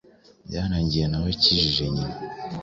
byarangiye 0.47 1.05
nawe 1.07 1.29
akijije 1.35 1.85
nyina, 1.95 2.15